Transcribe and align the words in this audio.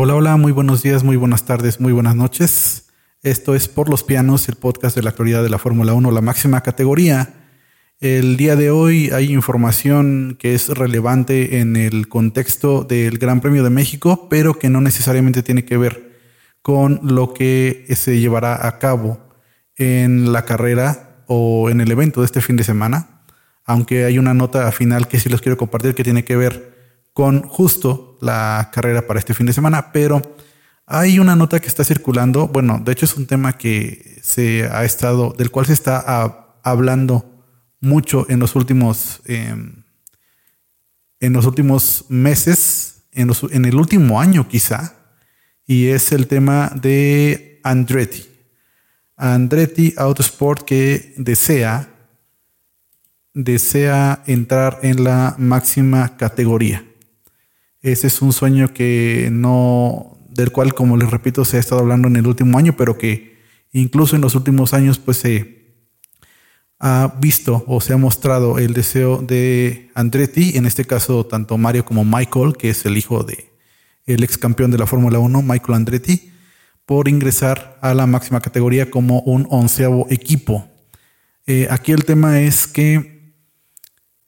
Hola, 0.00 0.14
hola, 0.14 0.36
muy 0.36 0.52
buenos 0.52 0.84
días, 0.84 1.02
muy 1.02 1.16
buenas 1.16 1.44
tardes, 1.44 1.80
muy 1.80 1.92
buenas 1.92 2.14
noches. 2.14 2.86
Esto 3.24 3.56
es 3.56 3.66
Por 3.66 3.88
los 3.88 4.04
Pianos, 4.04 4.48
el 4.48 4.54
podcast 4.54 4.94
de 4.94 5.02
la 5.02 5.10
actualidad 5.10 5.42
de 5.42 5.50
la 5.50 5.58
Fórmula 5.58 5.92
1, 5.92 6.12
la 6.12 6.20
máxima 6.20 6.60
categoría. 6.60 7.34
El 7.98 8.36
día 8.36 8.54
de 8.54 8.70
hoy 8.70 9.10
hay 9.12 9.32
información 9.32 10.36
que 10.38 10.54
es 10.54 10.68
relevante 10.68 11.58
en 11.58 11.74
el 11.74 12.06
contexto 12.06 12.84
del 12.84 13.18
Gran 13.18 13.40
Premio 13.40 13.64
de 13.64 13.70
México, 13.70 14.28
pero 14.30 14.56
que 14.56 14.70
no 14.70 14.80
necesariamente 14.80 15.42
tiene 15.42 15.64
que 15.64 15.76
ver 15.76 16.16
con 16.62 17.00
lo 17.02 17.34
que 17.34 17.84
se 17.96 18.20
llevará 18.20 18.68
a 18.68 18.78
cabo 18.78 19.18
en 19.74 20.32
la 20.32 20.44
carrera 20.44 21.24
o 21.26 21.70
en 21.70 21.80
el 21.80 21.90
evento 21.90 22.20
de 22.20 22.26
este 22.26 22.40
fin 22.40 22.54
de 22.54 22.62
semana. 22.62 23.24
Aunque 23.64 24.04
hay 24.04 24.20
una 24.20 24.32
nota 24.32 24.70
final 24.70 25.08
que 25.08 25.18
sí 25.18 25.28
los 25.28 25.40
quiero 25.40 25.56
compartir 25.56 25.96
que 25.96 26.04
tiene 26.04 26.24
que 26.24 26.36
ver 26.36 27.02
con 27.12 27.42
justo 27.42 28.07
la 28.20 28.70
carrera 28.72 29.06
para 29.06 29.18
este 29.18 29.34
fin 29.34 29.46
de 29.46 29.52
semana, 29.52 29.92
pero 29.92 30.36
hay 30.86 31.18
una 31.18 31.36
nota 31.36 31.60
que 31.60 31.68
está 31.68 31.84
circulando, 31.84 32.48
bueno, 32.48 32.80
de 32.82 32.92
hecho 32.92 33.04
es 33.04 33.14
un 33.16 33.26
tema 33.26 33.58
que 33.58 34.18
se 34.22 34.64
ha 34.64 34.84
estado, 34.84 35.34
del 35.36 35.50
cual 35.50 35.66
se 35.66 35.74
está 35.74 36.58
hablando 36.62 37.44
mucho 37.80 38.26
en 38.30 38.38
los 38.38 38.56
últimos, 38.56 39.20
em, 39.26 39.84
en 41.20 41.32
los 41.34 41.44
últimos 41.44 42.06
meses, 42.08 43.04
en, 43.12 43.30
en 43.50 43.64
el 43.66 43.74
último 43.74 44.20
año 44.20 44.48
quizá, 44.48 44.94
y 45.66 45.88
es 45.88 46.12
el 46.12 46.26
tema 46.26 46.72
de 46.74 47.60
Andretti. 47.62 48.26
Andretti 49.14 49.92
Autosport 49.96 50.62
que 50.62 51.12
desea, 51.18 51.90
desea 53.34 54.22
entrar 54.26 54.78
en 54.82 55.04
la 55.04 55.34
máxima 55.36 56.16
categoría. 56.16 56.87
Ese 57.80 58.08
es 58.08 58.22
un 58.22 58.32
sueño 58.32 58.72
que 58.74 59.28
no, 59.30 60.18
del 60.30 60.50
cual, 60.52 60.74
como 60.74 60.96
les 60.96 61.10
repito, 61.10 61.44
se 61.44 61.56
ha 61.56 61.60
estado 61.60 61.80
hablando 61.80 62.08
en 62.08 62.16
el 62.16 62.26
último 62.26 62.58
año, 62.58 62.76
pero 62.76 62.98
que 62.98 63.38
incluso 63.72 64.16
en 64.16 64.22
los 64.22 64.34
últimos 64.34 64.74
años, 64.74 64.98
pues 64.98 65.18
se 65.18 65.58
ha 66.80 67.14
visto 67.20 67.64
o 67.66 67.80
se 67.80 67.92
ha 67.92 67.96
mostrado 67.96 68.58
el 68.58 68.72
deseo 68.72 69.18
de 69.18 69.90
Andretti, 69.94 70.56
en 70.56 70.66
este 70.66 70.84
caso 70.84 71.26
tanto 71.26 71.58
Mario 71.58 71.84
como 71.84 72.04
Michael, 72.04 72.56
que 72.56 72.70
es 72.70 72.84
el 72.84 72.96
hijo 72.96 73.24
de 73.24 73.48
el 74.06 74.24
ex 74.24 74.38
campeón 74.38 74.70
de 74.70 74.78
la 74.78 74.86
Fórmula 74.86 75.18
1, 75.18 75.42
Michael 75.42 75.74
Andretti, 75.74 76.32
por 76.86 77.08
ingresar 77.08 77.78
a 77.82 77.92
la 77.92 78.06
máxima 78.06 78.40
categoría 78.40 78.90
como 78.90 79.20
un 79.20 79.46
onceavo 79.50 80.06
equipo. 80.08 80.66
Eh, 81.46 81.68
aquí 81.70 81.92
el 81.92 82.04
tema 82.04 82.40
es 82.40 82.66
que 82.66 83.34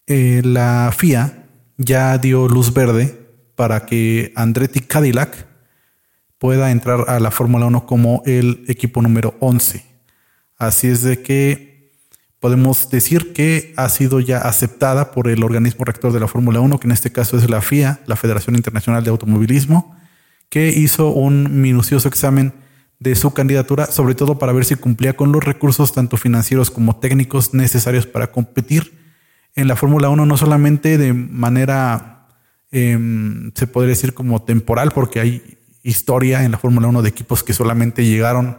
eh, 0.06 0.42
la 0.44 0.92
FIA 0.94 1.46
ya 1.78 2.18
dio 2.18 2.46
luz 2.46 2.74
verde 2.74 3.19
para 3.60 3.84
que 3.84 4.32
Andretti 4.36 4.80
Cadillac 4.80 5.46
pueda 6.38 6.70
entrar 6.70 7.10
a 7.10 7.20
la 7.20 7.30
Fórmula 7.30 7.66
1 7.66 7.84
como 7.84 8.22
el 8.24 8.64
equipo 8.68 9.02
número 9.02 9.36
11. 9.40 9.84
Así 10.56 10.86
es 10.86 11.02
de 11.02 11.20
que 11.20 11.92
podemos 12.38 12.88
decir 12.88 13.34
que 13.34 13.74
ha 13.76 13.90
sido 13.90 14.18
ya 14.18 14.38
aceptada 14.38 15.10
por 15.10 15.28
el 15.28 15.44
organismo 15.44 15.84
rector 15.84 16.10
de 16.10 16.20
la 16.20 16.26
Fórmula 16.26 16.60
1, 16.60 16.80
que 16.80 16.86
en 16.86 16.92
este 16.92 17.12
caso 17.12 17.36
es 17.36 17.50
la 17.50 17.60
FIA, 17.60 18.00
la 18.06 18.16
Federación 18.16 18.56
Internacional 18.56 19.04
de 19.04 19.10
Automovilismo, 19.10 19.94
que 20.48 20.70
hizo 20.70 21.10
un 21.10 21.60
minucioso 21.60 22.08
examen 22.08 22.54
de 22.98 23.14
su 23.14 23.34
candidatura, 23.34 23.84
sobre 23.84 24.14
todo 24.14 24.38
para 24.38 24.54
ver 24.54 24.64
si 24.64 24.74
cumplía 24.76 25.16
con 25.16 25.32
los 25.32 25.44
recursos 25.44 25.92
tanto 25.92 26.16
financieros 26.16 26.70
como 26.70 26.96
técnicos 26.96 27.52
necesarios 27.52 28.06
para 28.06 28.32
competir 28.32 28.98
en 29.54 29.68
la 29.68 29.76
Fórmula 29.76 30.08
1, 30.08 30.24
no 30.24 30.36
solamente 30.38 30.96
de 30.96 31.12
manera, 31.12 32.19
em, 32.70 33.52
se 33.54 33.66
podría 33.66 33.90
decir 33.90 34.14
como 34.14 34.42
temporal, 34.42 34.90
porque 34.94 35.20
hay 35.20 35.58
historia 35.82 36.44
en 36.44 36.52
la 36.52 36.58
Fórmula 36.58 36.88
1 36.88 37.02
de 37.02 37.08
equipos 37.08 37.42
que 37.42 37.52
solamente 37.52 38.04
llegaron, 38.04 38.58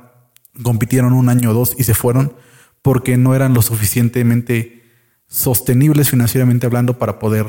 compitieron 0.64 1.14
un 1.14 1.30
año 1.30 1.52
o 1.52 1.54
dos 1.54 1.76
y 1.78 1.84
se 1.84 1.94
fueron, 1.94 2.34
porque 2.82 3.18
no 3.18 3.36
eran 3.36 3.54
lo 3.54 3.62
suficientemente 3.62 4.84
sostenibles 5.28 6.10
financieramente 6.10 6.66
hablando 6.66 6.98
para 6.98 7.20
poder 7.20 7.48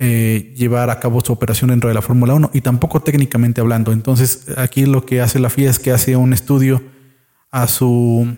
eh, 0.00 0.54
llevar 0.56 0.90
a 0.90 1.00
cabo 1.00 1.20
su 1.20 1.32
operación 1.32 1.70
dentro 1.70 1.88
de 1.88 1.94
la 1.94 2.02
Fórmula 2.02 2.34
1 2.34 2.50
y 2.54 2.60
tampoco 2.60 3.00
técnicamente 3.00 3.60
hablando. 3.60 3.92
Entonces 3.92 4.46
aquí 4.56 4.86
lo 4.86 5.04
que 5.04 5.20
hace 5.20 5.38
la 5.38 5.50
FIA 5.50 5.70
es 5.70 5.78
que 5.78 5.92
hace 5.92 6.16
un 6.16 6.32
estudio 6.32 6.82
a 7.50 7.66
su, 7.68 8.36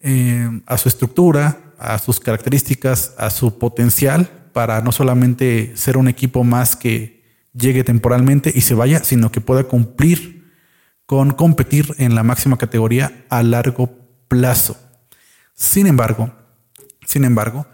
eh, 0.00 0.60
a 0.66 0.78
su 0.78 0.88
estructura, 0.88 1.72
a 1.78 1.98
sus 1.98 2.20
características, 2.20 3.14
a 3.18 3.30
su 3.30 3.58
potencial 3.58 4.37
para 4.58 4.80
no 4.80 4.90
solamente 4.90 5.70
ser 5.76 5.96
un 5.96 6.08
equipo 6.08 6.42
más 6.42 6.74
que 6.74 7.22
llegue 7.52 7.84
temporalmente 7.84 8.50
y 8.52 8.62
se 8.62 8.74
vaya, 8.74 9.04
sino 9.04 9.30
que 9.30 9.40
pueda 9.40 9.62
cumplir 9.62 10.50
con 11.06 11.30
competir 11.30 11.94
en 11.98 12.16
la 12.16 12.24
máxima 12.24 12.58
categoría 12.58 13.24
a 13.30 13.44
largo 13.44 13.88
plazo. 14.26 14.76
Sin 15.54 15.86
embargo, 15.86 16.32
sin 17.06 17.24
embargo, 17.24 17.68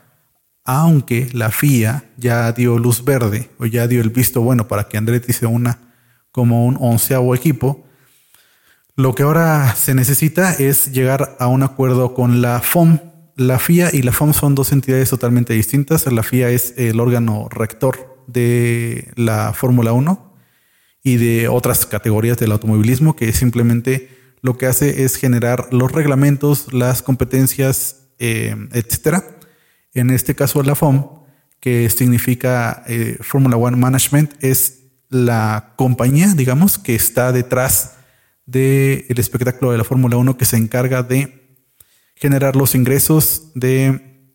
aunque 0.62 1.26
la 1.32 1.50
FIA 1.50 2.04
ya 2.18 2.52
dio 2.52 2.78
luz 2.78 3.02
verde 3.02 3.48
o 3.58 3.64
ya 3.64 3.86
dio 3.86 4.02
el 4.02 4.10
visto 4.10 4.42
bueno 4.42 4.68
para 4.68 4.86
que 4.86 4.98
Andretti 4.98 5.32
se 5.32 5.46
una 5.46 5.78
como 6.32 6.66
un 6.66 6.76
onceavo 6.78 7.34
equipo, 7.34 7.86
lo 8.94 9.14
que 9.14 9.22
ahora 9.22 9.74
se 9.74 9.94
necesita 9.94 10.52
es 10.52 10.92
llegar 10.92 11.34
a 11.38 11.46
un 11.46 11.62
acuerdo 11.62 12.12
con 12.12 12.42
la 12.42 12.60
FOM. 12.60 12.98
La 13.36 13.58
FIA 13.58 13.90
y 13.92 14.02
la 14.02 14.12
FOM 14.12 14.32
son 14.32 14.54
dos 14.54 14.70
entidades 14.70 15.10
totalmente 15.10 15.54
distintas. 15.54 16.10
La 16.10 16.22
FIA 16.22 16.50
es 16.50 16.74
el 16.76 17.00
órgano 17.00 17.48
rector 17.50 18.22
de 18.28 19.12
la 19.16 19.52
Fórmula 19.52 19.92
1 19.92 20.34
y 21.02 21.16
de 21.16 21.48
otras 21.48 21.84
categorías 21.84 22.38
del 22.38 22.52
automovilismo 22.52 23.16
que 23.16 23.32
simplemente 23.32 24.08
lo 24.40 24.56
que 24.56 24.66
hace 24.66 25.04
es 25.04 25.16
generar 25.16 25.68
los 25.72 25.90
reglamentos, 25.90 26.72
las 26.72 27.02
competencias, 27.02 28.08
eh, 28.18 28.54
etcétera. 28.72 29.24
En 29.94 30.10
este 30.10 30.34
caso, 30.34 30.62
la 30.62 30.76
FOM, 30.76 31.22
que 31.60 31.90
significa 31.90 32.84
eh, 32.86 33.18
Formula 33.20 33.56
One 33.56 33.76
Management, 33.76 34.32
es 34.40 34.82
la 35.08 35.72
compañía, 35.76 36.34
digamos, 36.34 36.78
que 36.78 36.94
está 36.94 37.32
detrás 37.32 37.96
del 38.46 39.18
espectáculo 39.18 39.72
de 39.72 39.78
la 39.78 39.84
Fórmula 39.84 40.16
1 40.18 40.36
que 40.36 40.44
se 40.44 40.56
encarga 40.56 41.02
de 41.02 41.43
generar 42.14 42.56
los 42.56 42.74
ingresos, 42.74 43.52
de 43.54 44.28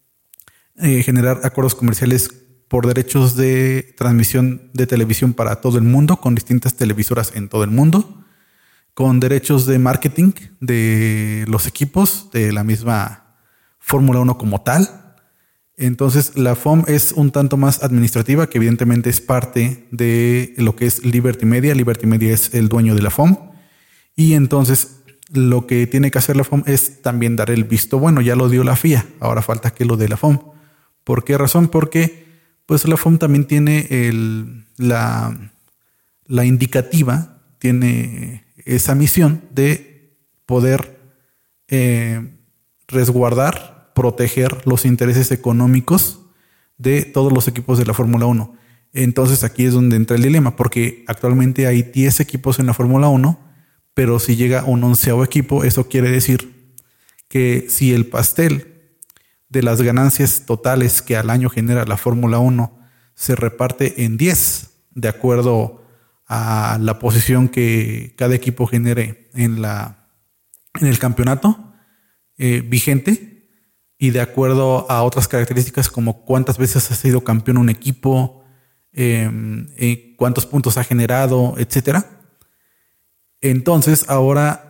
eh, 0.77 1.03
generar 1.03 1.41
acuerdos 1.43 1.75
comerciales 1.75 2.29
por 2.67 2.85
derechos 2.85 3.35
de 3.35 3.93
transmisión 3.97 4.69
de 4.73 4.85
televisión 4.87 5.33
para 5.33 5.61
todo 5.61 5.77
el 5.77 5.83
mundo, 5.83 6.17
con 6.17 6.35
distintas 6.35 6.75
televisoras 6.75 7.35
en 7.35 7.49
todo 7.49 7.63
el 7.63 7.71
mundo 7.71 8.19
con 8.99 9.21
derechos 9.21 9.65
de 9.65 9.79
marketing 9.79 10.33
de 10.59 11.45
los 11.47 11.67
equipos 11.67 12.29
de 12.33 12.51
la 12.51 12.65
misma 12.65 13.37
Fórmula 13.79 14.19
1 14.19 14.37
como 14.37 14.59
tal. 14.59 15.15
Entonces 15.77 16.37
la 16.37 16.53
FOM 16.53 16.83
es 16.85 17.13
un 17.13 17.31
tanto 17.31 17.55
más 17.55 17.81
administrativa, 17.81 18.49
que 18.49 18.57
evidentemente 18.57 19.09
es 19.09 19.21
parte 19.21 19.87
de 19.91 20.53
lo 20.57 20.75
que 20.75 20.85
es 20.85 21.05
Liberty 21.05 21.45
Media. 21.45 21.73
Liberty 21.73 22.07
Media 22.07 22.33
es 22.33 22.53
el 22.53 22.67
dueño 22.67 22.93
de 22.93 23.01
la 23.01 23.09
FOM. 23.09 23.37
Y 24.17 24.33
entonces 24.33 24.98
lo 25.31 25.67
que 25.67 25.87
tiene 25.87 26.11
que 26.11 26.17
hacer 26.17 26.35
la 26.35 26.43
FOM 26.43 26.63
es 26.65 27.01
también 27.01 27.35
dar 27.35 27.51
el 27.51 27.63
visto 27.63 27.99
bueno. 27.99 28.21
Ya 28.21 28.35
lo 28.35 28.49
dio 28.49 28.63
la 28.63 28.75
FIA, 28.75 29.05
ahora 29.19 29.41
falta 29.41 29.71
que 29.71 29.85
lo 29.85 29.97
dé 29.97 30.07
la 30.07 30.17
FOM. 30.17 30.39
¿Por 31.03 31.23
qué 31.23 31.37
razón? 31.37 31.67
Porque 31.67 32.25
pues 32.65 32.87
la 32.87 32.97
FOM 32.97 33.17
también 33.17 33.45
tiene 33.45 33.87
la, 34.77 35.35
la 36.25 36.45
indicativa, 36.45 37.41
tiene 37.57 38.45
esa 38.65 38.95
misión 38.95 39.41
de 39.51 40.15
poder 40.45 40.99
eh, 41.67 42.27
resguardar, 42.87 43.91
proteger 43.95 44.65
los 44.65 44.85
intereses 44.85 45.31
económicos 45.31 46.21
de 46.77 47.03
todos 47.03 47.33
los 47.33 47.47
equipos 47.47 47.77
de 47.77 47.85
la 47.85 47.93
Fórmula 47.93 48.25
1. 48.25 48.55
Entonces 48.93 49.43
aquí 49.43 49.65
es 49.65 49.73
donde 49.73 49.95
entra 49.95 50.15
el 50.15 50.23
dilema, 50.23 50.55
porque 50.55 51.03
actualmente 51.07 51.67
hay 51.67 51.83
10 51.83 52.19
equipos 52.21 52.59
en 52.59 52.65
la 52.65 52.73
Fórmula 52.73 53.09
1, 53.09 53.48
pero 53.93 54.19
si 54.19 54.35
llega 54.35 54.63
un 54.63 54.83
onceavo 54.83 55.23
equipo, 55.23 55.63
eso 55.63 55.87
quiere 55.87 56.09
decir 56.11 56.73
que 57.27 57.67
si 57.69 57.93
el 57.93 58.07
pastel 58.07 58.69
de 59.49 59.63
las 59.63 59.81
ganancias 59.81 60.45
totales 60.45 61.01
que 61.01 61.17
al 61.17 61.29
año 61.29 61.49
genera 61.49 61.85
la 61.85 61.97
Fórmula 61.97 62.39
1 62.39 62.79
se 63.15 63.35
reparte 63.35 64.05
en 64.05 64.17
10, 64.17 64.69
de 64.91 65.07
acuerdo 65.09 65.83
a 66.27 66.77
la 66.79 66.99
posición 66.99 67.49
que 67.49 68.13
cada 68.17 68.35
equipo 68.35 68.67
genere 68.67 69.29
en, 69.33 69.61
la, 69.61 70.07
en 70.79 70.87
el 70.87 70.99
campeonato 70.99 71.73
eh, 72.37 72.61
vigente 72.65 73.49
y 73.97 74.11
de 74.11 74.21
acuerdo 74.21 74.89
a 74.89 75.03
otras 75.03 75.27
características 75.27 75.89
como 75.89 76.23
cuántas 76.23 76.57
veces 76.57 76.89
ha 76.89 76.95
sido 76.95 77.23
campeón 77.23 77.57
un 77.57 77.69
equipo, 77.69 78.43
em, 78.93 79.67
eh, 79.75 80.15
cuántos 80.17 80.45
puntos 80.45 80.77
ha 80.77 80.83
generado, 80.83 81.55
etcétera. 81.57 82.18
Entonces 83.41 84.05
ahora 84.07 84.69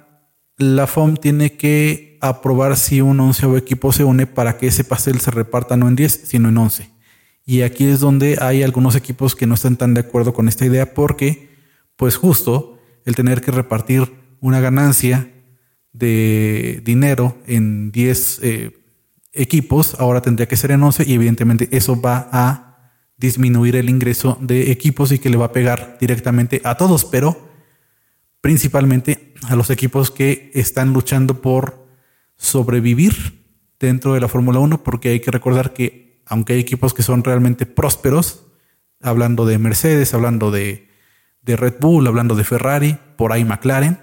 la 0.57 0.87
FOM 0.87 1.15
tiene 1.15 1.53
que 1.53 2.17
aprobar 2.21 2.75
si 2.75 3.01
un 3.01 3.19
onceavo 3.19 3.57
equipo 3.57 3.91
se 3.91 4.03
une 4.03 4.27
para 4.27 4.57
que 4.57 4.67
ese 4.67 4.83
pastel 4.83 5.19
se 5.21 5.31
reparta 5.31 5.77
no 5.77 5.87
en 5.87 5.95
10, 5.95 6.21
sino 6.25 6.49
en 6.49 6.57
11. 6.57 6.89
Y 7.45 7.61
aquí 7.61 7.85
es 7.85 7.99
donde 7.99 8.37
hay 8.41 8.61
algunos 8.61 8.95
equipos 8.95 9.35
que 9.35 9.47
no 9.47 9.55
están 9.55 9.77
tan 9.77 9.93
de 9.93 10.01
acuerdo 10.01 10.33
con 10.33 10.47
esta 10.47 10.65
idea 10.65 10.93
porque 10.93 11.49
pues 11.95 12.15
justo 12.15 12.77
el 13.05 13.15
tener 13.15 13.41
que 13.41 13.51
repartir 13.51 14.13
una 14.39 14.59
ganancia 14.59 15.31
de 15.93 16.81
dinero 16.83 17.37
en 17.47 17.91
10 17.91 18.39
eh, 18.43 18.71
equipos, 19.33 19.95
ahora 19.99 20.21
tendría 20.21 20.47
que 20.47 20.57
ser 20.57 20.71
en 20.71 20.83
11 20.83 21.05
y 21.07 21.13
evidentemente 21.13 21.69
eso 21.71 21.99
va 21.99 22.29
a 22.31 22.93
disminuir 23.17 23.75
el 23.75 23.89
ingreso 23.89 24.37
de 24.41 24.71
equipos 24.71 25.11
y 25.11 25.19
que 25.19 25.29
le 25.29 25.37
va 25.37 25.45
a 25.45 25.51
pegar 25.51 25.97
directamente 25.99 26.61
a 26.63 26.75
todos, 26.75 27.05
pero 27.05 27.48
principalmente 28.41 29.33
a 29.47 29.55
los 29.55 29.69
equipos 29.69 30.11
que 30.11 30.51
están 30.53 30.93
luchando 30.93 31.41
por 31.41 31.87
sobrevivir 32.37 33.45
dentro 33.79 34.13
de 34.13 34.21
la 34.21 34.27
Fórmula 34.27 34.59
1, 34.59 34.83
porque 34.83 35.09
hay 35.09 35.19
que 35.19 35.31
recordar 35.31 35.73
que 35.73 36.21
aunque 36.25 36.53
hay 36.53 36.59
equipos 36.59 36.93
que 36.93 37.03
son 37.03 37.23
realmente 37.23 37.65
prósperos, 37.65 38.45
hablando 39.01 39.45
de 39.45 39.57
Mercedes, 39.57 40.13
hablando 40.13 40.51
de, 40.51 40.89
de 41.41 41.55
Red 41.55 41.75
Bull, 41.79 42.07
hablando 42.07 42.35
de 42.35 42.43
Ferrari, 42.43 42.97
por 43.17 43.31
ahí 43.31 43.43
McLaren, 43.43 43.97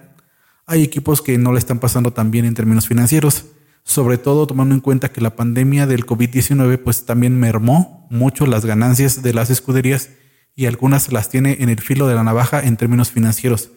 hay 0.65 0.83
equipos 0.83 1.21
que 1.21 1.37
no 1.37 1.53
le 1.53 1.59
están 1.59 1.79
pasando 1.79 2.11
tan 2.11 2.29
bien 2.29 2.43
en 2.45 2.53
términos 2.53 2.87
financieros, 2.87 3.45
sobre 3.83 4.17
todo 4.17 4.45
tomando 4.45 4.75
en 4.75 4.81
cuenta 4.81 5.13
que 5.13 5.21
la 5.21 5.35
pandemia 5.37 5.87
del 5.87 6.05
COVID-19 6.05 6.77
pues 6.83 7.05
también 7.05 7.39
mermó 7.39 8.05
mucho 8.09 8.45
las 8.45 8.65
ganancias 8.65 9.23
de 9.23 9.33
las 9.33 9.49
escuderías 9.49 10.09
y 10.55 10.65
algunas 10.65 11.11
las 11.13 11.29
tiene 11.29 11.57
en 11.61 11.69
el 11.69 11.79
filo 11.79 12.07
de 12.07 12.15
la 12.15 12.23
navaja 12.23 12.59
en 12.59 12.75
términos 12.75 13.11
financieros. 13.11 13.71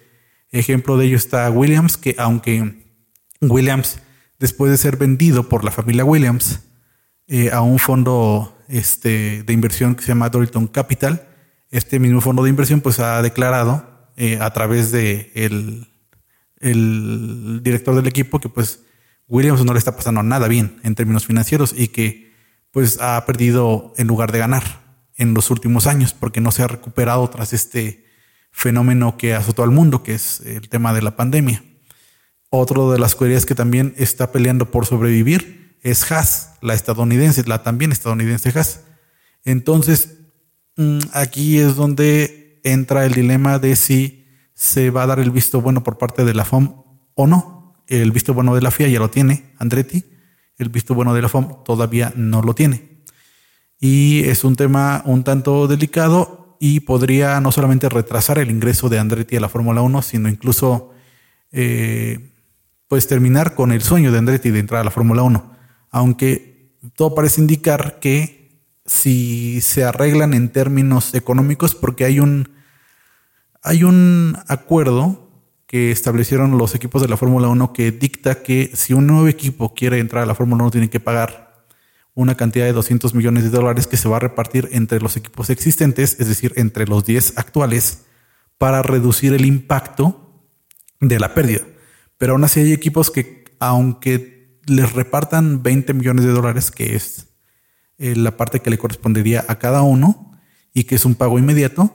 Ejemplo 0.52 0.96
de 0.96 1.06
ello 1.06 1.16
está 1.16 1.50
Williams, 1.50 1.96
que 1.96 2.14
aunque 2.18 2.84
Williams, 3.40 4.00
después 4.38 4.70
de 4.70 4.78
ser 4.78 4.96
vendido 4.96 5.48
por 5.48 5.64
la 5.64 5.70
familia 5.70 6.04
Williams 6.04 6.60
eh, 7.28 7.50
a 7.52 7.60
un 7.60 7.78
fondo 7.78 8.58
este, 8.68 9.42
de 9.44 9.52
inversión 9.52 9.94
que 9.94 10.02
se 10.02 10.08
llama 10.08 10.28
Dorilton 10.28 10.66
Capital, 10.66 11.28
este 11.70 12.00
mismo 12.00 12.20
fondo 12.20 12.42
de 12.42 12.50
inversión 12.50 12.80
pues 12.80 12.98
ha 12.98 13.22
declarado 13.22 14.10
eh, 14.16 14.38
a 14.40 14.52
través 14.52 14.90
de 14.90 15.30
el, 15.34 15.88
el 16.58 17.60
director 17.62 17.94
del 17.94 18.08
equipo 18.08 18.40
que 18.40 18.48
pues 18.48 18.82
Williams 19.28 19.64
no 19.64 19.72
le 19.72 19.78
está 19.78 19.94
pasando 19.94 20.22
nada 20.22 20.48
bien 20.48 20.80
en 20.82 20.96
términos 20.96 21.26
financieros 21.26 21.72
y 21.76 21.88
que 21.88 22.32
pues 22.72 23.00
ha 23.00 23.24
perdido 23.26 23.94
en 23.96 24.08
lugar 24.08 24.32
de 24.32 24.40
ganar 24.40 24.64
en 25.16 25.34
los 25.34 25.50
últimos 25.50 25.86
años 25.86 26.12
porque 26.12 26.40
no 26.40 26.50
se 26.50 26.62
ha 26.62 26.66
recuperado 26.66 27.28
tras 27.30 27.52
este 27.52 27.99
fenómeno 28.50 29.16
que 29.16 29.34
azotó 29.34 29.62
al 29.62 29.70
mundo, 29.70 30.02
que 30.02 30.14
es 30.14 30.40
el 30.40 30.68
tema 30.68 30.92
de 30.92 31.02
la 31.02 31.16
pandemia. 31.16 31.64
Otro 32.50 32.90
de 32.90 32.98
las 32.98 33.12
escuderías 33.12 33.46
que 33.46 33.54
también 33.54 33.94
está 33.96 34.32
peleando 34.32 34.70
por 34.70 34.86
sobrevivir 34.86 35.76
es 35.82 36.10
Haas, 36.10 36.54
la 36.60 36.74
estadounidense, 36.74 37.44
la 37.46 37.62
también 37.62 37.92
estadounidense 37.92 38.52
Haas. 38.56 38.80
Entonces, 39.44 40.18
mm, 40.76 40.98
aquí 41.12 41.58
es 41.58 41.76
donde 41.76 42.60
entra 42.64 43.06
el 43.06 43.12
dilema 43.12 43.58
de 43.58 43.76
si 43.76 44.26
se 44.54 44.90
va 44.90 45.04
a 45.04 45.06
dar 45.06 45.20
el 45.20 45.30
visto 45.30 45.60
bueno 45.60 45.82
por 45.82 45.96
parte 45.96 46.24
de 46.24 46.34
la 46.34 46.44
FOM 46.44 46.84
o 47.14 47.26
no. 47.26 47.82
El 47.86 48.12
visto 48.12 48.34
bueno 48.34 48.54
de 48.54 48.62
la 48.62 48.70
FIA 48.70 48.88
ya 48.88 48.98
lo 48.98 49.10
tiene 49.10 49.52
Andretti, 49.58 50.04
el 50.58 50.68
visto 50.68 50.94
bueno 50.94 51.14
de 51.14 51.22
la 51.22 51.28
FOM 51.28 51.64
todavía 51.64 52.12
no 52.14 52.42
lo 52.42 52.54
tiene. 52.54 53.04
Y 53.78 54.24
es 54.24 54.44
un 54.44 54.56
tema 54.56 55.02
un 55.06 55.24
tanto 55.24 55.66
delicado 55.66 56.39
y 56.62 56.80
podría 56.80 57.40
no 57.40 57.50
solamente 57.50 57.88
retrasar 57.88 58.38
el 58.38 58.50
ingreso 58.50 58.90
de 58.90 58.98
Andretti 58.98 59.34
a 59.34 59.40
la 59.40 59.48
Fórmula 59.48 59.80
1, 59.80 60.02
sino 60.02 60.28
incluso 60.28 60.92
eh, 61.50 62.34
pues 62.86 63.06
terminar 63.06 63.54
con 63.54 63.72
el 63.72 63.80
sueño 63.80 64.12
de 64.12 64.18
Andretti 64.18 64.50
de 64.50 64.58
entrar 64.58 64.82
a 64.82 64.84
la 64.84 64.90
Fórmula 64.90 65.22
1. 65.22 65.56
Aunque 65.90 66.76
todo 66.94 67.14
parece 67.14 67.40
indicar 67.40 67.98
que 67.98 68.60
si 68.84 69.62
se 69.62 69.84
arreglan 69.84 70.34
en 70.34 70.50
términos 70.50 71.14
económicos, 71.14 71.74
porque 71.74 72.04
hay 72.04 72.20
un, 72.20 72.50
hay 73.62 73.82
un 73.82 74.36
acuerdo 74.46 75.30
que 75.66 75.90
establecieron 75.90 76.58
los 76.58 76.74
equipos 76.74 77.00
de 77.00 77.08
la 77.08 77.16
Fórmula 77.16 77.48
1 77.48 77.72
que 77.72 77.90
dicta 77.90 78.42
que 78.42 78.70
si 78.74 78.92
un 78.92 79.06
nuevo 79.06 79.28
equipo 79.28 79.72
quiere 79.72 79.98
entrar 79.98 80.24
a 80.24 80.26
la 80.26 80.34
Fórmula 80.34 80.64
1 80.64 80.72
tiene 80.72 80.90
que 80.90 81.00
pagar 81.00 81.49
una 82.20 82.36
cantidad 82.36 82.66
de 82.66 82.72
200 82.72 83.14
millones 83.14 83.44
de 83.44 83.50
dólares 83.50 83.86
que 83.86 83.96
se 83.96 84.08
va 84.08 84.16
a 84.18 84.20
repartir 84.20 84.68
entre 84.72 85.00
los 85.00 85.16
equipos 85.16 85.50
existentes, 85.50 86.16
es 86.20 86.28
decir, 86.28 86.52
entre 86.56 86.86
los 86.86 87.04
10 87.04 87.38
actuales, 87.38 88.02
para 88.58 88.82
reducir 88.82 89.32
el 89.32 89.44
impacto 89.44 90.44
de 91.00 91.18
la 91.18 91.34
pérdida. 91.34 91.62
Pero 92.18 92.34
aún 92.34 92.44
así 92.44 92.60
hay 92.60 92.72
equipos 92.72 93.10
que, 93.10 93.44
aunque 93.58 94.58
les 94.66 94.92
repartan 94.92 95.62
20 95.62 95.94
millones 95.94 96.24
de 96.24 96.32
dólares, 96.32 96.70
que 96.70 96.94
es 96.94 97.28
eh, 97.98 98.14
la 98.14 98.36
parte 98.36 98.60
que 98.60 98.70
le 98.70 98.78
correspondería 98.78 99.44
a 99.48 99.58
cada 99.58 99.82
uno 99.82 100.38
y 100.74 100.84
que 100.84 100.96
es 100.96 101.04
un 101.04 101.14
pago 101.14 101.38
inmediato, 101.38 101.92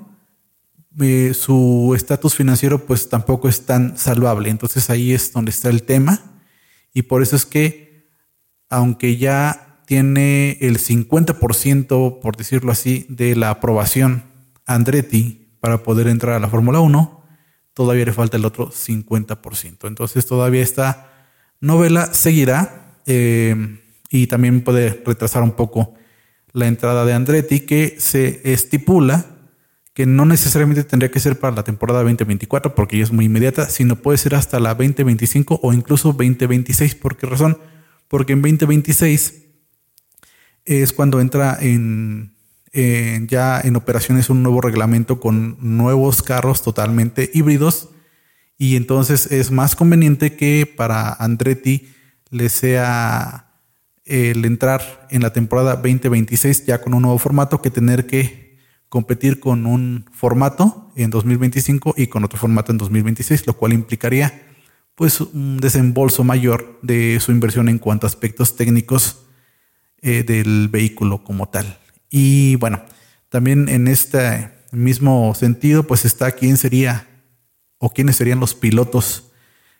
eh, 0.99 1.33
su 1.33 1.93
estatus 1.95 2.35
financiero 2.35 2.85
pues 2.85 3.09
tampoco 3.09 3.47
es 3.47 3.65
tan 3.65 3.97
salvable. 3.97 4.49
Entonces 4.49 4.89
ahí 4.89 5.13
es 5.13 5.31
donde 5.33 5.51
está 5.51 5.69
el 5.69 5.83
tema 5.83 6.41
y 6.93 7.03
por 7.03 7.21
eso 7.21 7.35
es 7.35 7.45
que, 7.45 8.07
aunque 8.69 9.17
ya 9.17 9.64
tiene 9.85 10.57
el 10.61 10.79
50%, 10.79 12.19
por 12.19 12.35
decirlo 12.35 12.71
así, 12.71 13.05
de 13.09 13.35
la 13.35 13.51
aprobación 13.51 14.23
Andretti 14.65 15.47
para 15.59 15.83
poder 15.83 16.07
entrar 16.07 16.35
a 16.35 16.39
la 16.39 16.49
Fórmula 16.49 16.79
1, 16.79 17.23
todavía 17.73 18.05
le 18.05 18.13
falta 18.13 18.37
el 18.37 18.45
otro 18.45 18.71
50%. 18.71 19.87
Entonces 19.87 20.25
todavía 20.25 20.63
esta 20.63 21.11
novela 21.59 22.13
seguirá 22.13 22.99
eh, 23.05 23.79
y 24.09 24.27
también 24.27 24.61
puede 24.61 25.01
retrasar 25.05 25.43
un 25.43 25.51
poco 25.51 25.93
la 26.51 26.67
entrada 26.67 27.05
de 27.05 27.13
Andretti 27.13 27.61
que 27.61 27.95
se 27.99 28.41
estipula 28.43 29.25
que 29.93 30.05
no 30.05 30.25
necesariamente 30.25 30.83
tendría 30.83 31.09
que 31.09 31.21
ser 31.21 31.39
para 31.39 31.55
la 31.55 31.63
temporada 31.63 32.01
2024 32.03 32.75
porque 32.75 32.97
ya 32.97 33.03
es 33.05 33.13
muy 33.13 33.25
inmediata, 33.25 33.69
sino 33.69 33.95
puede 33.95 34.17
ser 34.17 34.35
hasta 34.35 34.59
la 34.59 34.75
2025 34.75 35.61
o 35.63 35.73
incluso 35.73 36.09
2026. 36.09 36.95
¿Por 36.95 37.15
qué 37.15 37.27
razón? 37.27 37.57
Porque 38.09 38.33
en 38.33 38.41
2026 38.41 39.44
es 40.65 40.93
cuando 40.93 41.21
entra 41.21 41.57
en, 41.61 42.35
ya 43.27 43.61
en 43.61 43.75
operaciones 43.75 44.29
un 44.29 44.43
nuevo 44.43 44.61
reglamento 44.61 45.19
con 45.19 45.57
nuevos 45.59 46.21
carros 46.23 46.61
totalmente 46.61 47.29
híbridos. 47.33 47.89
Y 48.57 48.75
entonces 48.75 49.31
es 49.31 49.51
más 49.51 49.75
conveniente 49.75 50.35
que 50.35 50.65
para 50.65 51.13
Andretti 51.13 51.89
le 52.31 52.49
sea 52.49 53.51
el 54.05 54.45
entrar 54.45 55.07
en 55.09 55.21
la 55.21 55.33
temporada 55.33 55.75
2026 55.75 56.65
ya 56.65 56.81
con 56.81 56.93
un 56.93 57.01
nuevo 57.03 57.17
formato 57.17 57.61
que 57.61 57.71
tener 57.71 58.05
que 58.05 58.59
competir 58.87 59.39
con 59.39 59.65
un 59.65 60.05
formato 60.13 60.91
en 60.95 61.09
2025 61.09 61.95
y 61.97 62.07
con 62.07 62.23
otro 62.23 62.37
formato 62.39 62.71
en 62.71 62.77
2026, 62.77 63.47
lo 63.47 63.53
cual 63.53 63.73
implicaría 63.73 64.41
pues 64.93 65.19
un 65.19 65.57
desembolso 65.57 66.23
mayor 66.23 66.79
de 66.81 67.19
su 67.19 67.31
inversión 67.31 67.67
en 67.67 67.79
cuanto 67.79 68.05
a 68.05 68.09
aspectos 68.09 68.55
técnicos 68.55 69.24
eh, 70.07 70.21
del 70.21 70.69
vehículo 70.69 71.23
como 71.23 71.49
tal. 71.49 71.79
Y 72.11 72.57
bueno, 72.57 72.83
también 73.29 73.69
en 73.69 73.87
este 73.87 74.51
mismo 74.71 75.33
sentido, 75.33 75.87
pues 75.87 76.05
está 76.05 76.33
quién 76.33 76.57
sería 76.57 77.07
o 77.79 77.89
quiénes 77.89 78.15
serían 78.15 78.39
los 78.39 78.53
pilotos 78.53 79.31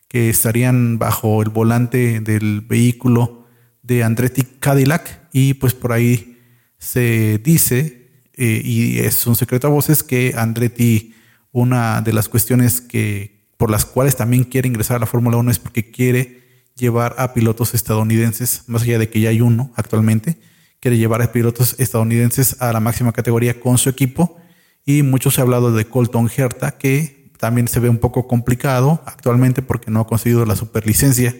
que 0.08 0.28
estarían 0.28 0.98
bajo 0.98 1.42
el 1.42 1.50
volante 1.50 2.18
del 2.18 2.60
vehículo 2.60 3.46
de 3.82 4.02
Andretti 4.02 4.42
Cadillac 4.42 5.28
y 5.32 5.54
pues 5.54 5.74
por 5.74 5.92
ahí 5.92 6.40
se 6.76 7.38
dice 7.38 8.10
eh, 8.32 8.60
y 8.64 8.98
es 8.98 9.28
un 9.28 9.36
secreto 9.36 9.68
a 9.68 9.70
voces 9.70 10.02
que 10.02 10.34
Andretti 10.36 11.14
una 11.52 12.02
de 12.02 12.12
las 12.12 12.28
cuestiones 12.28 12.80
que 12.80 13.46
por 13.56 13.70
las 13.70 13.84
cuales 13.84 14.16
también 14.16 14.42
quiere 14.42 14.66
ingresar 14.66 14.96
a 14.96 15.00
la 15.00 15.06
Fórmula 15.06 15.36
1 15.36 15.52
es 15.52 15.60
porque 15.60 15.92
quiere 15.92 16.45
llevar 16.76 17.14
a 17.18 17.34
pilotos 17.34 17.74
estadounidenses, 17.74 18.64
más 18.66 18.82
allá 18.82 18.98
de 18.98 19.08
que 19.08 19.20
ya 19.20 19.30
hay 19.30 19.40
uno 19.40 19.72
actualmente, 19.76 20.36
quiere 20.80 20.98
llevar 20.98 21.22
a 21.22 21.32
pilotos 21.32 21.74
estadounidenses 21.78 22.60
a 22.60 22.72
la 22.72 22.80
máxima 22.80 23.12
categoría 23.12 23.60
con 23.60 23.78
su 23.78 23.88
equipo. 23.88 24.38
Y 24.84 25.02
mucho 25.02 25.30
se 25.30 25.40
ha 25.40 25.44
hablado 25.44 25.72
de 25.72 25.86
Colton 25.86 26.30
Herta, 26.34 26.78
que 26.78 27.32
también 27.38 27.66
se 27.68 27.80
ve 27.80 27.88
un 27.88 27.98
poco 27.98 28.28
complicado 28.28 29.02
actualmente 29.04 29.62
porque 29.62 29.90
no 29.90 30.00
ha 30.00 30.06
conseguido 30.06 30.44
la 30.44 30.56
superlicencia 30.56 31.34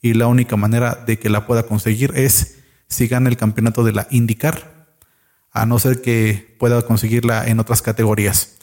y 0.00 0.14
la 0.14 0.26
única 0.26 0.56
manera 0.56 0.94
de 1.06 1.18
que 1.18 1.30
la 1.30 1.46
pueda 1.46 1.64
conseguir 1.64 2.12
es 2.14 2.58
si 2.88 3.08
gana 3.08 3.28
el 3.28 3.36
campeonato 3.36 3.84
de 3.84 3.92
la 3.92 4.06
IndyCar, 4.10 4.86
a 5.52 5.66
no 5.66 5.78
ser 5.78 6.02
que 6.02 6.56
pueda 6.58 6.82
conseguirla 6.82 7.46
en 7.46 7.60
otras 7.60 7.82
categorías. 7.82 8.58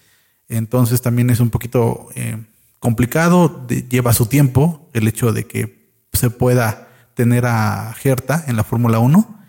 Entonces 0.48 1.01
también 1.01 1.30
es 1.30 1.39
un 1.39 1.50
poquito 1.50 2.10
eh, 2.15 2.38
complicado, 2.80 3.68
lleva 3.68 4.13
su 4.13 4.27
tiempo 4.27 4.89
el 4.94 5.08
hecho 5.08 5.32
de 5.32 5.46
que 5.46 5.83
se 6.13 6.29
pueda 6.29 6.88
tener 7.13 7.46
a 7.46 7.96
Herta 8.03 8.43
en 8.48 8.55
la 8.55 8.63
Fórmula 8.63 9.00
1. 9.00 9.39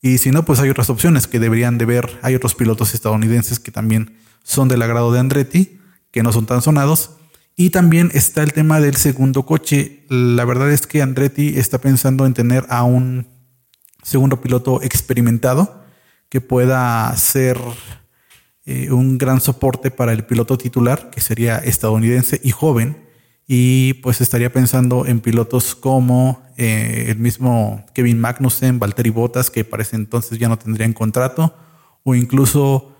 Y 0.00 0.18
si 0.18 0.30
no, 0.30 0.44
pues 0.44 0.60
hay 0.60 0.70
otras 0.70 0.90
opciones 0.90 1.26
que 1.26 1.40
deberían 1.40 1.78
de 1.78 1.86
ver. 1.86 2.18
Hay 2.22 2.34
otros 2.34 2.54
pilotos 2.54 2.94
estadounidenses 2.94 3.58
que 3.58 3.72
también 3.72 4.16
son 4.42 4.68
del 4.68 4.82
agrado 4.82 5.12
de 5.12 5.20
Andretti, 5.20 5.80
que 6.10 6.22
no 6.22 6.32
son 6.32 6.46
tan 6.46 6.62
sonados. 6.62 7.12
Y 7.56 7.70
también 7.70 8.10
está 8.14 8.42
el 8.42 8.52
tema 8.52 8.80
del 8.80 8.96
segundo 8.96 9.44
coche. 9.44 10.04
La 10.08 10.44
verdad 10.44 10.70
es 10.70 10.86
que 10.86 11.02
Andretti 11.02 11.58
está 11.58 11.80
pensando 11.80 12.26
en 12.26 12.34
tener 12.34 12.64
a 12.68 12.84
un 12.84 13.26
segundo 14.02 14.40
piloto 14.40 14.80
experimentado 14.82 15.84
que 16.28 16.40
pueda 16.40 17.14
ser 17.16 17.58
eh, 18.64 18.92
un 18.92 19.18
gran 19.18 19.40
soporte 19.40 19.90
para 19.90 20.12
el 20.12 20.24
piloto 20.24 20.58
titular, 20.58 21.10
que 21.10 21.20
sería 21.20 21.56
estadounidense 21.56 22.40
y 22.44 22.50
joven, 22.50 23.07
y 23.50 23.94
pues 23.94 24.20
estaría 24.20 24.52
pensando 24.52 25.06
en 25.06 25.20
pilotos 25.20 25.74
como 25.74 26.42
eh, 26.58 27.06
el 27.08 27.18
mismo 27.18 27.86
Kevin 27.94 28.20
Magnussen, 28.20 28.78
Valtteri 28.78 29.08
Bottas, 29.08 29.50
que 29.50 29.64
parece 29.64 29.96
entonces 29.96 30.38
ya 30.38 30.50
no 30.50 30.58
tendrían 30.58 30.92
contrato, 30.92 31.56
o 32.04 32.14
incluso 32.14 32.94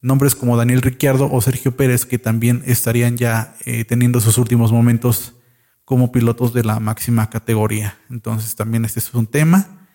nombres 0.00 0.34
como 0.34 0.56
Daniel 0.56 0.82
Ricciardo 0.82 1.30
o 1.30 1.40
Sergio 1.40 1.76
Pérez, 1.76 2.04
que 2.04 2.18
también 2.18 2.64
estarían 2.66 3.16
ya 3.16 3.54
eh, 3.64 3.84
teniendo 3.84 4.20
sus 4.20 4.38
últimos 4.38 4.72
momentos 4.72 5.36
como 5.84 6.10
pilotos 6.10 6.52
de 6.52 6.64
la 6.64 6.80
máxima 6.80 7.30
categoría. 7.30 7.96
Entonces 8.10 8.56
también 8.56 8.84
este 8.84 8.98
es 8.98 9.14
un 9.14 9.28
tema. 9.28 9.86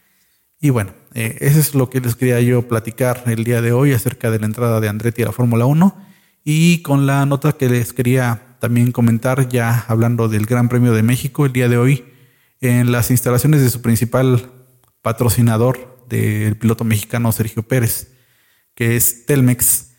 Y 0.61 0.69
bueno, 0.69 0.93
eh, 1.13 1.37
eso 1.41 1.59
es 1.59 1.75
lo 1.75 1.89
que 1.89 1.99
les 1.99 2.15
quería 2.15 2.39
yo 2.39 2.65
platicar 2.69 3.23
el 3.25 3.43
día 3.43 3.61
de 3.61 3.73
hoy 3.73 3.91
acerca 3.91 4.31
de 4.31 4.39
la 4.39 4.45
entrada 4.45 4.79
de 4.79 4.87
Andretti 4.87 5.23
a 5.23 5.25
la 5.25 5.31
Fórmula 5.33 5.65
1 5.65 5.97
y 6.45 6.81
con 6.81 7.05
la 7.05 7.25
nota 7.25 7.51
que 7.51 7.67
les 7.67 7.91
quería 7.91 8.47
también 8.59 8.91
comentar 8.91 9.49
ya 9.49 9.85
hablando 9.87 10.27
del 10.27 10.45
Gran 10.45 10.69
Premio 10.69 10.93
de 10.93 11.03
México 11.03 11.45
el 11.45 11.53
día 11.53 11.69
de 11.69 11.77
hoy 11.77 12.05
en 12.61 12.91
las 12.91 13.11
instalaciones 13.11 13.61
de 13.61 13.69
su 13.69 13.81
principal 13.81 14.51
patrocinador 15.01 16.05
del 16.09 16.57
piloto 16.57 16.83
mexicano 16.83 17.31
Sergio 17.31 17.63
Pérez, 17.63 18.13
que 18.73 18.95
es 18.95 19.25
Telmex. 19.25 19.91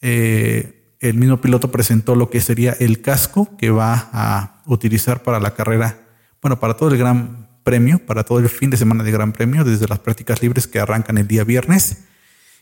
Eh, 0.00 0.96
el 1.00 1.14
mismo 1.14 1.40
piloto 1.40 1.70
presentó 1.70 2.14
lo 2.14 2.30
que 2.30 2.40
sería 2.40 2.72
el 2.72 3.00
casco 3.00 3.56
que 3.56 3.70
va 3.70 4.10
a 4.12 4.62
utilizar 4.66 5.22
para 5.22 5.40
la 5.40 5.54
carrera, 5.54 6.08
bueno, 6.42 6.60
para 6.60 6.74
todo 6.74 6.90
el 6.90 6.98
Gran 6.98 7.48
Premio, 7.64 8.04
para 8.04 8.24
todo 8.24 8.38
el 8.38 8.48
fin 8.48 8.70
de 8.70 8.76
semana 8.76 9.04
de 9.04 9.10
Gran 9.10 9.32
Premio, 9.32 9.64
desde 9.64 9.88
las 9.88 9.98
prácticas 9.98 10.42
libres 10.42 10.66
que 10.66 10.78
arrancan 10.78 11.18
el 11.18 11.26
día 11.26 11.44
viernes. 11.44 12.04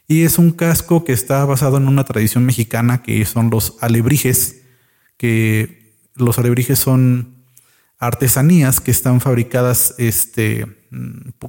Y 0.06 0.22
es 0.22 0.38
un 0.38 0.52
casco 0.52 1.04
que 1.04 1.12
está 1.12 1.44
basado 1.44 1.76
en 1.76 1.86
una 1.86 2.04
tradición 2.04 2.44
mexicana 2.44 3.02
que 3.02 3.24
son 3.24 3.50
los 3.50 3.76
alebrijes, 3.80 4.62
que 5.18 5.92
los 6.14 6.38
alebrijes 6.38 6.78
son 6.78 7.44
artesanías 7.98 8.80
que 8.80 8.90
están 8.90 9.20
fabricadas 9.20 9.94
este, 9.98 10.66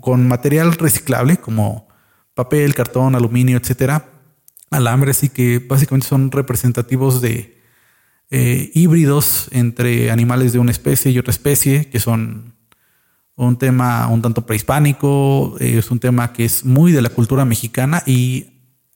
con 0.02 0.28
material 0.28 0.74
reciclable 0.74 1.38
como 1.38 1.88
papel, 2.34 2.74
cartón, 2.74 3.16
aluminio, 3.16 3.58
etcétera, 3.58 4.10
alambres 4.72 5.24
y 5.24 5.30
que 5.30 5.60
básicamente 5.60 6.08
son 6.08 6.32
representativos 6.32 7.22
de 7.22 7.58
eh, 8.32 8.72
híbridos 8.74 9.48
entre 9.52 10.12
animales 10.12 10.54
de 10.54 10.60
una 10.60 10.72
especie 10.72 11.12
y 11.12 11.20
otra 11.20 11.32
especie, 11.32 11.90
que 11.90 12.00
son 12.00 12.56
un 13.36 13.58
tema 13.58 14.08
un 14.08 14.22
tanto 14.22 14.46
prehispánico, 14.46 15.56
es 15.60 15.92
un 15.92 16.00
tema 16.00 16.34
que 16.34 16.46
es 16.46 16.66
muy 16.66 16.92
de 16.92 17.02
la 17.02 17.10
cultura 17.10 17.46
mexicana 17.46 18.04
y 18.06 18.48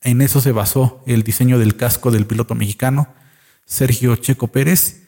en 0.01 0.21
eso 0.21 0.41
se 0.41 0.51
basó 0.51 1.01
el 1.07 1.23
diseño 1.23 1.59
del 1.59 1.77
casco 1.77 2.11
del 2.11 2.25
piloto 2.25 2.55
mexicano 2.55 3.07
Sergio 3.65 4.15
Checo 4.15 4.47
Pérez, 4.47 5.03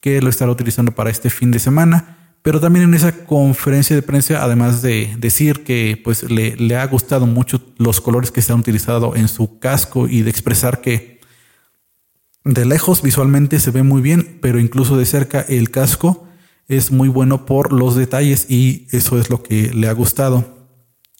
que 0.00 0.20
lo 0.20 0.30
estará 0.30 0.50
utilizando 0.50 0.92
para 0.92 1.10
este 1.10 1.30
fin 1.30 1.50
de 1.50 1.58
semana. 1.58 2.34
Pero 2.42 2.60
también 2.60 2.84
en 2.84 2.94
esa 2.94 3.24
conferencia 3.24 3.96
de 3.96 4.02
prensa, 4.02 4.42
además 4.42 4.80
de 4.80 5.16
decir 5.18 5.64
que 5.64 6.00
pues, 6.02 6.22
le, 6.30 6.54
le 6.56 6.76
ha 6.76 6.86
gustado 6.86 7.26
mucho 7.26 7.60
los 7.76 8.00
colores 8.00 8.30
que 8.30 8.42
se 8.42 8.52
han 8.52 8.60
utilizado 8.60 9.16
en 9.16 9.26
su 9.26 9.58
casco 9.58 10.06
y 10.06 10.22
de 10.22 10.30
expresar 10.30 10.80
que 10.80 11.20
de 12.44 12.64
lejos 12.64 13.02
visualmente 13.02 13.58
se 13.58 13.72
ve 13.72 13.82
muy 13.82 14.00
bien, 14.00 14.38
pero 14.40 14.60
incluso 14.60 14.96
de 14.96 15.04
cerca 15.04 15.40
el 15.40 15.70
casco 15.70 16.28
es 16.68 16.92
muy 16.92 17.08
bueno 17.08 17.44
por 17.46 17.72
los 17.72 17.96
detalles 17.96 18.46
y 18.48 18.86
eso 18.92 19.18
es 19.18 19.30
lo 19.30 19.42
que 19.42 19.72
le 19.74 19.88
ha 19.88 19.92
gustado. 19.92 20.68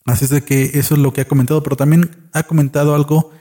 Así 0.05 0.25
es 0.25 0.31
de 0.31 0.45
que 0.45 0.62
eso 0.75 0.95
es 0.95 1.00
lo 1.00 1.12
que 1.12 1.23
ha 1.23 1.28
comentado, 1.28 1.64
pero 1.64 1.75
también 1.75 2.28
ha 2.33 2.45
comentado 2.45 2.95
algo 2.95 3.33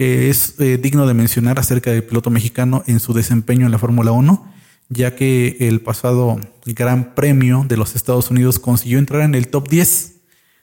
que 0.00 0.30
es 0.30 0.54
eh, 0.58 0.78
digno 0.78 1.06
de 1.06 1.12
mencionar 1.12 1.58
acerca 1.58 1.90
del 1.90 2.02
piloto 2.02 2.30
mexicano 2.30 2.82
en 2.86 3.00
su 3.00 3.12
desempeño 3.12 3.66
en 3.66 3.70
la 3.70 3.76
Fórmula 3.76 4.12
1, 4.12 4.50
ya 4.88 5.14
que 5.14 5.58
el 5.60 5.82
pasado 5.82 6.40
Gran 6.64 7.14
Premio 7.14 7.66
de 7.68 7.76
los 7.76 7.94
Estados 7.94 8.30
Unidos 8.30 8.58
consiguió 8.58 8.98
entrar 8.98 9.20
en 9.20 9.34
el 9.34 9.48
top 9.48 9.68
10 9.68 10.22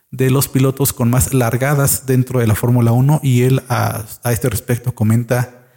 de 0.10 0.32
los 0.32 0.48
pilotos 0.48 0.92
con 0.92 1.12
más 1.12 1.36
largadas 1.36 2.08
dentro 2.08 2.40
de 2.40 2.48
la 2.48 2.56
Fórmula 2.56 2.94
1 2.94 3.20
y 3.22 3.44
él 3.44 3.62
a, 3.70 4.06
este 4.24 4.50
respecto 4.50 4.96
comenta, 4.96 5.68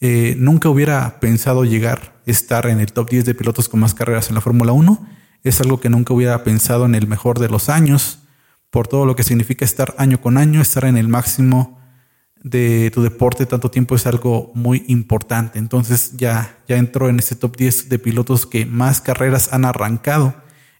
eh, 0.00 0.34
nunca 0.38 0.70
hubiera 0.70 1.20
pensado 1.20 1.66
llegar 1.66 2.18
estar 2.24 2.64
en 2.64 2.80
el 2.80 2.94
top 2.94 3.10
10 3.10 3.26
de 3.26 3.34
pilotos 3.34 3.68
con 3.68 3.80
más 3.80 3.92
carreras 3.92 4.30
en 4.30 4.36
la 4.36 4.40
Fórmula 4.40 4.72
1, 4.72 5.06
es 5.42 5.60
algo 5.60 5.80
que 5.80 5.90
nunca 5.90 6.14
hubiera 6.14 6.42
pensado 6.44 6.86
en 6.86 6.94
el 6.94 7.06
mejor 7.06 7.40
de 7.40 7.50
los 7.50 7.68
años, 7.68 8.20
por 8.70 8.88
todo 8.88 9.04
lo 9.04 9.16
que 9.16 9.22
significa 9.22 9.66
estar 9.66 9.94
año 9.98 10.18
con 10.22 10.38
año, 10.38 10.62
estar 10.62 10.86
en 10.86 10.96
el 10.96 11.08
máximo 11.08 11.81
de 12.42 12.90
tu 12.92 13.02
deporte 13.02 13.46
tanto 13.46 13.70
tiempo 13.70 13.94
es 13.94 14.06
algo 14.06 14.50
muy 14.54 14.84
importante. 14.88 15.58
Entonces 15.58 16.16
ya, 16.16 16.58
ya 16.68 16.76
entró 16.76 17.08
en 17.08 17.18
ese 17.18 17.36
top 17.36 17.56
10 17.56 17.88
de 17.88 17.98
pilotos 17.98 18.46
que 18.46 18.66
más 18.66 19.00
carreras 19.00 19.52
han 19.52 19.64
arrancado 19.64 20.34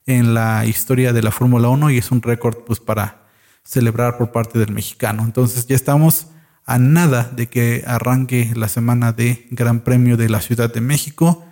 en 0.06 0.34
la 0.34 0.66
historia 0.66 1.12
de 1.12 1.22
la 1.22 1.30
Fórmula 1.30 1.68
1 1.68 1.90
y 1.90 1.98
es 1.98 2.10
un 2.10 2.22
récord 2.22 2.56
pues 2.66 2.80
para 2.80 3.22
celebrar 3.64 4.18
por 4.18 4.32
parte 4.32 4.58
del 4.58 4.72
mexicano. 4.72 5.22
Entonces 5.24 5.66
ya 5.66 5.76
estamos 5.76 6.28
a 6.64 6.78
nada 6.78 7.30
de 7.34 7.48
que 7.48 7.84
arranque 7.86 8.52
la 8.54 8.68
semana 8.68 9.12
de 9.12 9.46
Gran 9.50 9.80
Premio 9.80 10.16
de 10.16 10.28
la 10.28 10.40
Ciudad 10.40 10.72
de 10.72 10.80
México. 10.80 11.46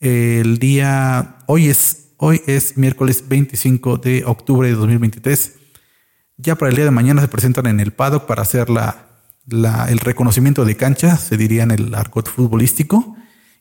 El 0.00 0.58
día, 0.58 1.36
hoy 1.46 1.68
es, 1.68 2.10
hoy 2.18 2.42
es 2.46 2.76
miércoles 2.76 3.24
25 3.28 3.96
de 3.96 4.24
octubre 4.26 4.68
de 4.68 4.74
2023. 4.74 5.54
Ya 6.36 6.56
para 6.56 6.70
el 6.70 6.76
día 6.76 6.84
de 6.84 6.90
mañana 6.90 7.22
se 7.22 7.28
presentan 7.28 7.66
en 7.66 7.80
el 7.80 7.92
paddock 7.92 8.26
para 8.26 8.42
hacer 8.42 8.68
el 9.50 9.98
reconocimiento 9.98 10.64
de 10.64 10.76
cancha, 10.76 11.16
se 11.16 11.36
diría 11.36 11.62
en 11.62 11.70
el 11.70 11.94
argot 11.94 12.28
futbolístico, 12.28 13.16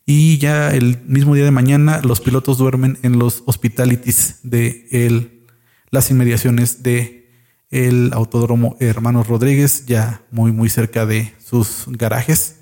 y 0.06 0.38
ya 0.38 0.72
el 0.72 1.02
mismo 1.06 1.36
día 1.36 1.46
de 1.46 1.52
mañana 1.52 2.02
los 2.04 2.20
pilotos 2.20 2.58
duermen 2.58 2.98
en 3.04 3.20
los 3.20 3.44
hospitalities 3.46 4.40
de 4.44 4.88
el, 4.92 5.46
las 5.92 6.12
inmediaciones 6.12 6.84
de 6.84 7.24
el 7.70 8.12
Autódromo 8.14 8.78
Hermanos 8.80 9.28
Rodríguez, 9.28 9.86
ya 9.86 10.22
muy 10.30 10.52
muy 10.52 10.70
cerca 10.70 11.06
de 11.06 11.34
sus 11.44 11.86
garajes, 11.88 12.58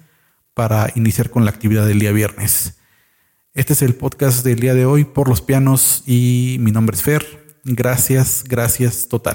para 0.53 0.91
iniciar 0.95 1.29
con 1.29 1.45
la 1.45 1.51
actividad 1.51 1.87
del 1.87 1.99
día 1.99 2.11
viernes. 2.11 2.75
Este 3.53 3.73
es 3.73 3.81
el 3.81 3.95
podcast 3.95 4.45
del 4.45 4.59
día 4.59 4.73
de 4.73 4.85
hoy 4.85 5.03
por 5.03 5.27
los 5.27 5.41
pianos 5.41 6.03
y 6.05 6.57
mi 6.59 6.71
nombre 6.71 6.95
es 6.95 7.03
Fer. 7.03 7.25
Gracias, 7.63 8.43
gracias 8.47 9.07
total. 9.07 9.29